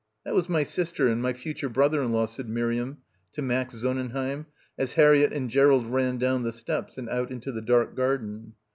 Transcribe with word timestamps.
"That 0.25 0.33
was 0.33 0.49
my 0.49 0.63
sister 0.63 1.07
and 1.07 1.21
my 1.21 1.31
future 1.31 1.69
brother 1.69 2.01
in 2.01 2.11
law," 2.11 2.25
said 2.25 2.49
Miriam 2.49 3.03
to 3.33 3.43
Max 3.43 3.75
Sonnenheim 3.79 4.47
as 4.75 4.93
Harriett 4.93 5.31
and 5.31 5.47
Gerald 5.47 5.85
ran 5.85 6.17
down 6.17 6.41
the 6.41 6.51
steps 6.51 6.97
and 6.97 7.07
out 7.07 7.29
into 7.29 7.51
the 7.51 7.61
dark 7.61 7.95
garden. 7.95 8.55